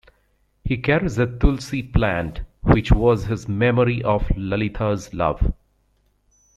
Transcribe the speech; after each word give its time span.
He 0.65 0.77
carries 0.77 1.19
a 1.19 1.27
tulsi 1.27 1.83
plant 1.83 2.41
which 2.63 2.91
was 2.91 3.25
his 3.25 3.47
memory 3.47 4.01
of 4.01 4.23
Lalitha's 4.29 5.13
love. 5.13 5.53